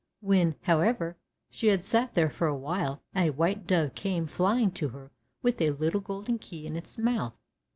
When, 0.21 0.55
however, 0.63 1.15
she 1.51 1.67
had 1.67 1.85
sat 1.85 2.15
there 2.15 2.31
for 2.31 2.47
a 2.47 2.57
while, 2.57 3.03
a 3.15 3.29
white 3.29 3.67
dove 3.67 3.93
came 3.93 4.25
flying 4.25 4.71
to 4.71 4.87
her 4.87 5.11
with 5.43 5.61
a 5.61 5.69
little 5.69 6.01
golden 6.01 6.39
key 6.39 6.65
in 6.65 6.75
its 6.75 6.97
mouth. 6.97 7.35